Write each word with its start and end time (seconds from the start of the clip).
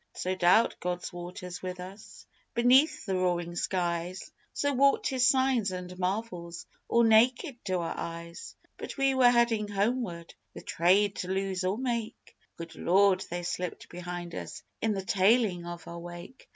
So 0.15 0.33
dealt 0.33 0.79
God's 0.79 1.13
waters 1.13 1.61
with 1.61 1.79
us 1.79 2.25
Beneath 2.55 3.05
the 3.05 3.13
roaring 3.15 3.55
skies, 3.55 4.31
So 4.51 4.73
walked 4.73 5.05
His 5.09 5.27
signs 5.29 5.69
and 5.71 5.95
marvels 5.99 6.65
All 6.87 7.03
naked 7.03 7.63
to 7.65 7.77
our 7.77 7.93
eyes: 7.95 8.55
But 8.77 8.97
we 8.97 9.13
were 9.13 9.29
heading 9.29 9.67
homeward 9.67 10.33
With 10.55 10.65
trade 10.65 11.17
to 11.17 11.27
lose 11.27 11.63
or 11.63 11.77
make 11.77 12.35
Good 12.57 12.73
Lord, 12.73 13.23
they 13.29 13.43
slipped 13.43 13.89
behind 13.89 14.33
us 14.33 14.63
In 14.81 14.93
the 14.95 15.05
tailing 15.05 15.67
of 15.67 15.87
our 15.87 15.99
wake! 15.99 16.49